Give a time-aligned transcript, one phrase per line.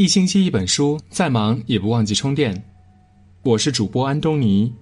[0.00, 2.58] 一星期一本书，再忙也不忘记充电。
[3.42, 4.72] 我是主播安东尼，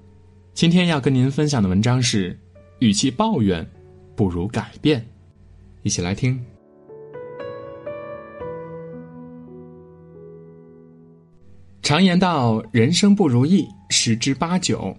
[0.54, 2.38] 今天要跟您分享的文章是：
[2.78, 3.68] 与其抱怨，
[4.14, 5.04] 不如改变。
[5.82, 6.40] 一起来听。
[11.82, 14.96] 常言道：“人生不如意十之八九。”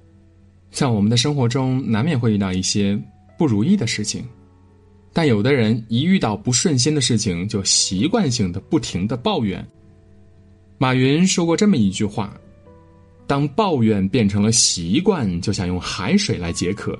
[0.69, 3.01] 在我们的生活中，难免会遇到一些
[3.37, 4.27] 不如意的事情，
[5.13, 9.65] 但有的人一遇到不顺心的事情，就习惯性的不停的抱怨。
[10.79, 12.33] 马云说过这么一句话
[13.27, 16.97] ：“当抱怨变成了习惯，就想用海水来解渴，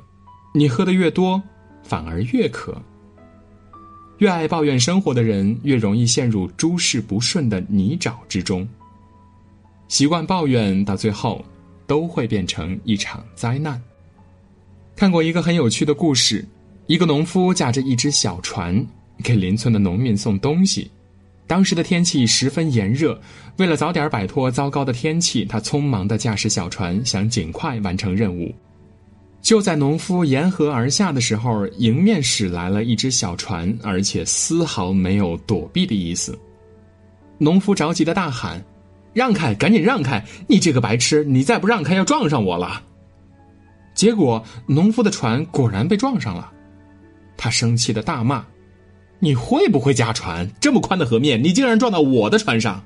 [0.53, 1.41] 你喝的越多，
[1.81, 2.79] 反而越渴。
[4.17, 8.67] 越爱抱怨生活的人，越容易陷入诸事不顺的泥沼之中。
[9.87, 11.43] 习惯抱怨，到最后。”
[11.89, 13.81] 都会变成一场灾难。
[14.95, 16.47] 看过一个很有趣的故事：
[16.85, 18.85] 一个农夫驾着一只小船
[19.23, 20.91] 给邻村的农民送东西。
[21.49, 23.19] 当时的天气十分炎热，
[23.57, 28.53] 为了早点摆脱糟糕的天气，他匆忙的驾驶小船，想尽快完成任务。
[29.41, 36.37] 就在农夫沿河而下的时候，迎面驶来了一只小船，而且丝毫没有躲避的意思。
[37.39, 38.63] 农夫着急的大喊。
[39.11, 40.23] 让开，赶紧让开！
[40.47, 42.79] 你这个白痴，你再不让开，要撞上我了。
[43.95, 46.51] 结果，农夫的船果然被撞上了。
[47.35, 48.45] 他生气的大骂
[49.19, 50.49] ：“你会不会驾船？
[50.59, 52.83] 这么宽的河面，你竟然撞到我的船上！”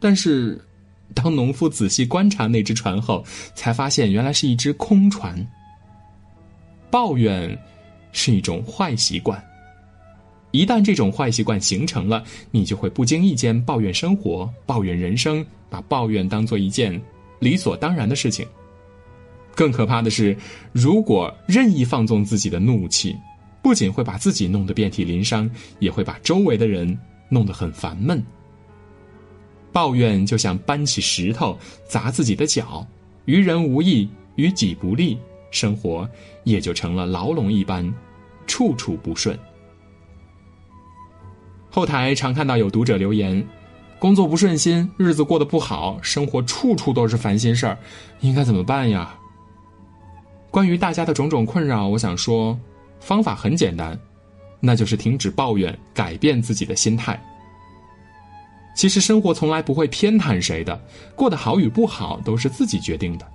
[0.00, 0.60] 但是，
[1.14, 5.46] 当农夫仔细观察那只船后，才发现原来是一只空船。
[6.90, 7.56] 抱怨
[8.10, 9.42] 是一种坏习惯。
[10.50, 17.00] 一旦这种坏习惯形成了，你就会不经意间抱怨生活、抱怨人生，把抱怨当做一件
[17.38, 18.46] 理所当然的事情。
[19.54, 20.36] 更可怕的是，
[20.72, 23.16] 如果任意放纵自己的怒气，
[23.62, 28.22] 不仅会把自己弄得遍体鳞伤，也会把周围的人弄得很烦闷。
[29.72, 31.56] 抱怨就像搬起石头
[31.88, 32.86] 砸自己的脚，
[33.24, 35.16] 于人无益，于己不利，
[35.50, 36.06] 生活
[36.44, 37.90] 也就成了牢笼一般，
[38.46, 39.38] 处处不顺。
[41.70, 43.42] 后台常看到有读者留言
[43.98, 47.78] ：“工作不顺心，日子过得不好，生活处处都是烦心事儿，
[48.20, 49.18] 应该怎么办呀？”
[50.50, 52.58] 关于大家的种种困扰，我想说，
[53.02, 53.98] 方法很简单，
[54.60, 57.20] 那就是停止抱怨，改变自己的心态。
[58.74, 60.80] 其实生活从来不会偏袒谁的，
[61.14, 63.26] 过得好与不好都是自己决定的。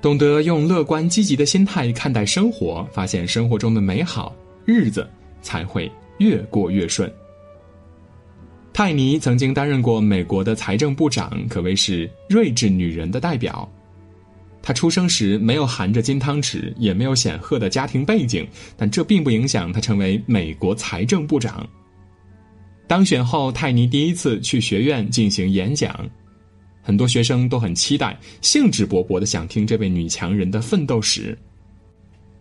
[0.00, 4.34] 懂得用乐观积极的心态看待生活，发现生活中的美好，
[4.64, 5.06] 日子
[5.42, 7.12] 才会越过越顺。
[8.72, 13.68] 泰尼曾经担任过美国的财政部长，可谓是睿智女人的代表。
[14.62, 18.46] 她出生时没有含着金汤匙，也没有显赫的家庭背景，
[18.76, 21.66] 但这并不影响她成为美国财政部长。
[22.86, 26.08] 当选后，泰尼第一次去学院进行演讲，
[26.82, 31.36] 很多学生都很期待，兴致勃勃的想听这位女强人的奋斗史。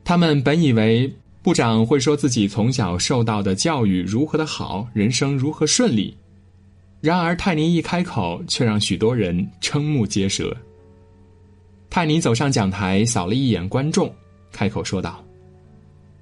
[0.04, 6.16] 他们本以为部长会说自己从小受到的教育如何的好，人生如何顺利。
[7.02, 10.56] 然而，泰尼一开口，却让许多人瞠目结舌。
[11.90, 14.14] 泰尼走上讲台，扫了一眼观众，
[14.52, 15.24] 开口说道：“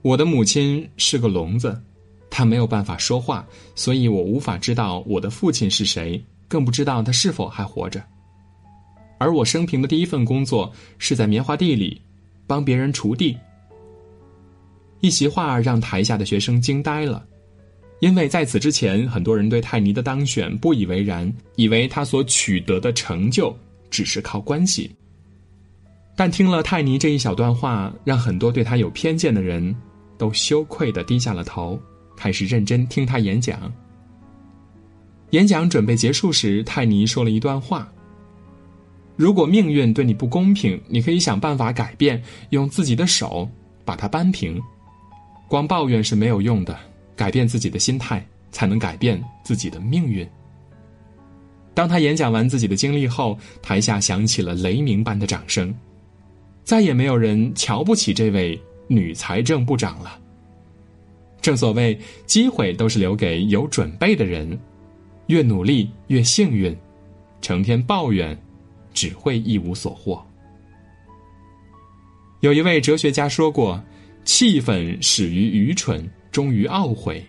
[0.01, 1.81] 我的母亲是个聋子，
[2.29, 3.45] 她没有办法说话，
[3.75, 8.01] 所以我无法知道我的父亲是谁，更不知道他是否还活着。
[9.17, 12.01] 而我生平的第一份工作是在棉花地里
[12.47, 13.35] 帮别人锄地。”
[15.01, 17.25] 一席话让台下的学生惊呆了。
[17.99, 23.55] 因为在此之前，很多人对泰尼的当选不以为然，以为他所取得的成就
[23.89, 24.93] 只是靠关系。
[26.15, 29.75] 但听了泰尼这一小段话，让很多对他有偏见的人
[30.17, 31.79] 都羞愧的低下了头，
[32.15, 33.71] 开始认真听他演讲。
[35.31, 37.91] 演讲准备结束时，泰尼说了一段话
[39.17, 43.49] ：“如果命运对你不公平，你可以想办法改变，用自己的手
[43.83, 44.61] 把它扳平。
[45.49, 46.77] 光抱怨是没有用的。”
[47.17, 50.27] 改变自己的心态，才能改变自己的命运。
[51.73, 55.73] 当他演讲完自己的经历后，台下响起了雷鸣般的掌声，
[56.65, 60.19] 再也没有人瞧不起这位女财政部长了。
[61.39, 64.59] 正所谓，机会都是留给有准备的人，
[65.27, 66.75] 越努力越幸运，
[67.39, 68.38] 成天抱怨，
[68.94, 70.21] 只会一无所获。
[72.41, 73.81] 有一位哲学家说过
[74.25, 77.25] ：“气愤始于愚蠢。”终于懊悔，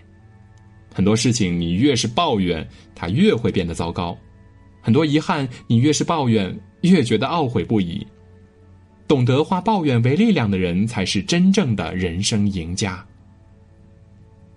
[0.93, 4.19] 很多事情你越是抱怨，它越会变得糟糕；
[4.81, 8.05] 很多遗憾，你越是抱怨，越觉得懊悔不已。
[9.09, 13.05] 懂得化抱怨为力量的人，才是真正的人生赢家。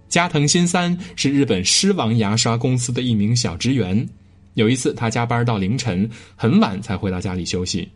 [0.08, 4.10] 加藤新三是日本狮王牙刷公司的一名小职员，
[4.56, 7.88] 有一次，他加班到凌晨很晚才回到家里休息。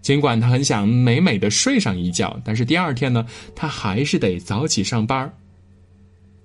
[0.00, 5.30] 尽管他很想美美的睡上一觉，但是第二天呢，他还是得早起上班。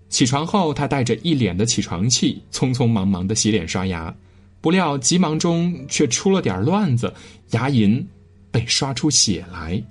[0.10, 4.14] 起床后，他带着一脸的起床气，匆匆忙忙的洗脸刷牙，
[4.60, 7.14] 不料急忙中却出了点乱子，
[7.52, 8.04] 牙龈
[8.52, 9.82] 被刷出血来。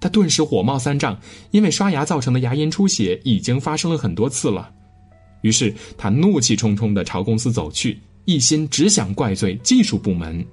[0.00, 1.18] 他顿时火冒三丈，
[1.50, 4.72] 因为刷牙造成的牙龈出血已经发生了很多次了。
[5.42, 10.44] 于是他怒气冲冲的朝公司走去，一心只想怪罪技术部门。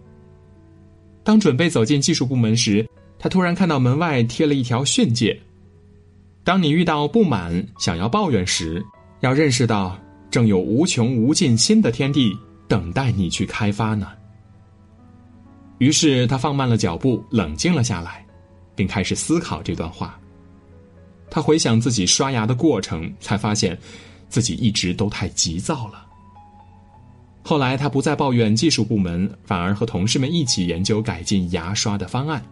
[1.24, 2.88] 当准备走进技术部门时，
[3.18, 5.40] 他突然看到门外贴了一条训诫。
[6.44, 8.84] 当你遇到不满、想要抱怨时，
[9.22, 10.00] 要认识到
[10.32, 12.36] 正有无穷无尽新的天地
[12.68, 14.08] 等待你去开发呢。
[15.80, 18.26] 于是他放慢了脚步，冷静了下来，
[18.76, 20.20] 并开始思考这段话。
[21.30, 23.78] 他回想自己刷牙的过程，才发现
[24.30, 26.06] 自己一直都太急躁了。
[27.42, 32.44] 后来他不再抱怨技术部门，反而和同事们一起研究改进牙刷的方案。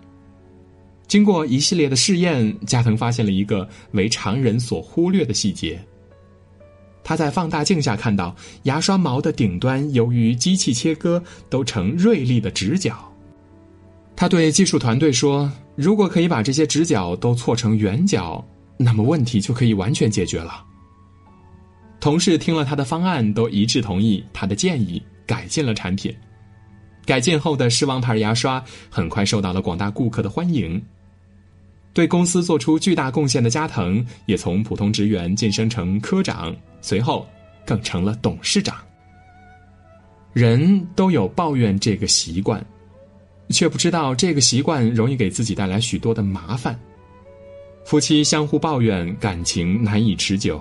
[1.08, 5.80] 经过一系列的试验，加藤发现了一个为常人所忽略的细节。
[7.04, 13.10] 他在放大镜下看到牙刷毛的顶端由于机器切割都呈锐利的直角。
[14.18, 18.44] 他对技术团队说：“如果可以把这些直角都错成圆角，
[18.76, 20.66] 那么问题就可以完全解决了。”
[22.02, 26.12] 同事听了他的方案，都一致同意他的建议，改进了产品。
[27.06, 30.84] 改进后的狮王牌牙刷很快受到了广大顾客的欢迎。
[31.94, 37.28] 对公司做出巨大贡献的加藤，也从普通职员晋升成科长，随后
[37.68, 38.76] 更成了董事长。
[40.34, 42.64] 人都有抱怨这个习惯，
[43.50, 46.80] 却不知道这个习惯容易给自己带来许多的麻烦。
[47.86, 50.60] 夫妻相互抱怨，感情难以持久；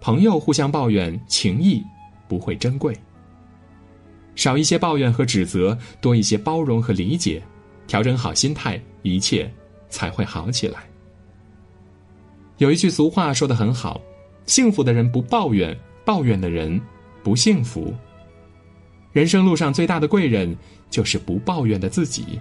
[0.00, 1.82] 朋友互相抱怨，情谊
[2.28, 2.96] 不会珍贵。
[4.34, 7.42] 少一些抱怨和指责，多一些包容和理解，
[7.86, 9.50] 调整好心态，一切。
[9.88, 10.80] 才会好起来。
[12.58, 14.00] 有一句俗话说的很好
[14.44, 16.78] ：“幸福的人不抱怨，抱怨的人
[17.22, 17.94] 不幸福。”
[19.16, 20.54] 人生路上最大的贵人
[20.90, 22.38] 就是不抱怨的自己。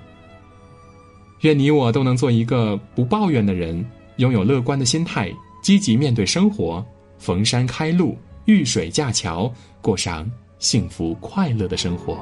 [1.39, 5.31] 愿你我都能做一个不抱怨的人，拥有乐观的心态，
[5.63, 6.85] 积极面对生活，
[7.17, 9.49] 逢山开路，遇水架桥，
[9.81, 10.29] 过上
[10.59, 12.17] 幸福快乐的生活。